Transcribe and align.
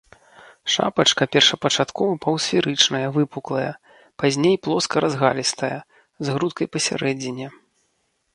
Шапачка 0.75 1.23
першапачаткова 1.33 2.13
паўсферычная, 2.23 3.03
выпуклая, 3.17 3.69
пазней 4.25 4.57
плоска-разгалістая, 4.65 5.75
з 6.25 6.37
грудкай 6.39 6.67
пасярэдзіне. 6.77 7.47